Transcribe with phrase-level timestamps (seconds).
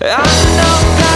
[0.00, 1.07] I know